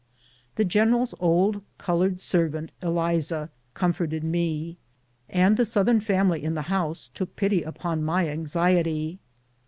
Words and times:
The 0.55 0.65
general's 0.65 1.13
old 1.19 1.61
colored 1.77 2.19
servant, 2.19 2.71
Eliza, 2.81 3.51
comforted 3.75 4.23
me, 4.23 4.79
and 5.29 5.57
the 5.57 5.63
Southern 5.63 5.99
family 5.99 6.43
in 6.43 6.55
the 6.55 6.63
house 6.73 7.11
took 7.13 7.35
pity 7.35 7.61
upon 7.61 8.01
my 8.03 8.27
anxiety. 8.27 9.19